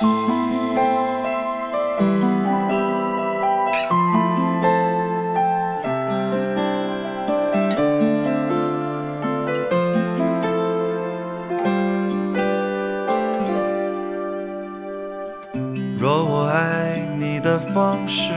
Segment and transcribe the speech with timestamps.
[0.00, 0.04] 若
[16.24, 18.32] 我爱你的方式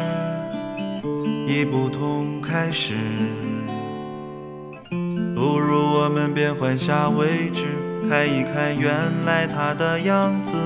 [1.47, 2.95] 已不同开始，
[5.35, 7.61] 不如我们变换下位置，
[8.09, 8.91] 看一看原
[9.25, 10.57] 来他的样子。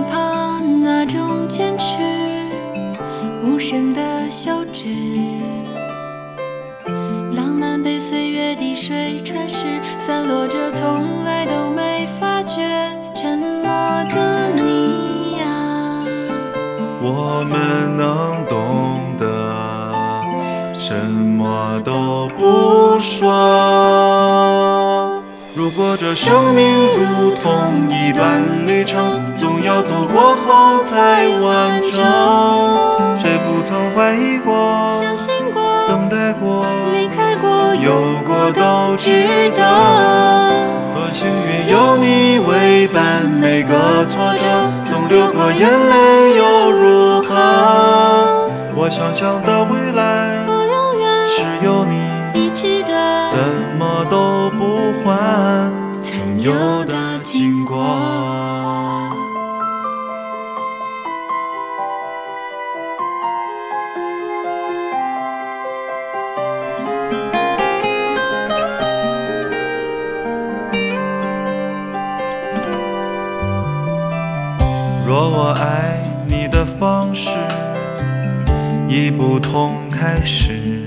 [0.00, 1.98] 害怕那种坚持，
[3.44, 4.86] 无声的休止，
[7.36, 9.66] 浪漫被岁月滴水穿石，
[9.98, 12.62] 散落着，从来都没发觉。
[13.14, 13.68] 沉默
[14.14, 15.44] 的你呀，
[17.02, 24.19] 我们能懂得，什么都不说。
[25.72, 26.66] 如果这生命
[26.98, 32.02] 如同一段旅程，总要走过后才完整。
[33.16, 39.62] 谁不曾怀疑过、相信过、等待过、离开过、有过都值得。
[40.92, 48.50] 多幸运有你为伴，每个挫折，曾流过眼泪又如何？
[48.74, 51.94] 我想象的未来和永远是有你，
[53.30, 53.38] 怎
[53.78, 56.52] 么都不换曾有
[56.84, 57.78] 的经过。
[75.06, 77.30] 若我爱你的方式
[78.88, 80.84] 已不同开始，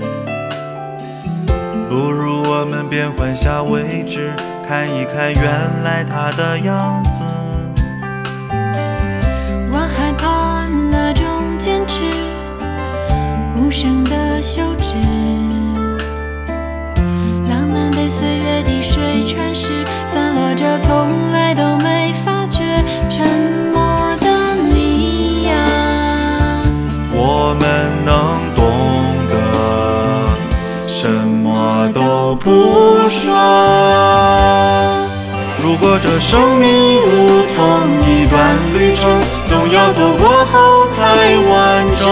[1.88, 2.33] 不如
[2.64, 4.32] 我们变换下位置，
[4.66, 7.22] 看一看原来他的样子。
[9.70, 12.04] 我害怕那种坚持，
[13.54, 14.73] 无声的休
[32.34, 33.34] 不说。
[35.62, 41.02] 如果这生命如同一段旅程，总要走过后才
[41.48, 42.02] 完整。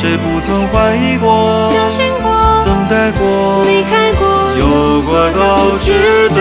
[0.00, 2.30] 谁不曾怀疑过、相信过、
[2.64, 4.26] 等待过、离开过、
[4.58, 6.40] 有过都值得。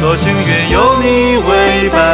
[0.00, 2.13] 多幸运有你为伴，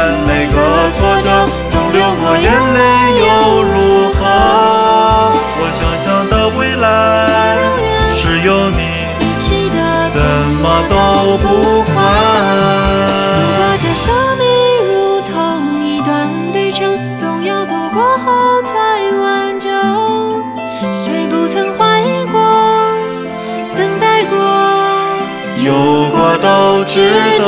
[26.81, 27.45] 都值得。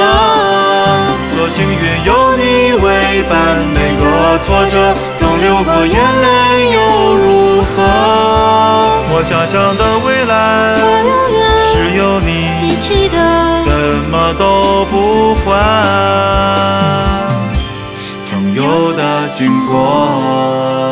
[1.36, 6.78] 多幸运有你为伴，每个挫折总流过眼泪又
[7.16, 7.82] 如何？
[9.10, 10.78] 我想象的未来
[11.72, 13.18] 是有你，一起的，
[13.64, 13.72] 怎
[14.12, 15.44] 么都不换
[18.22, 20.83] 曾有的经过。